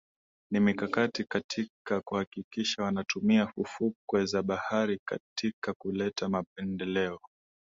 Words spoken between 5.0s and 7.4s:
katika kuleta maendeleo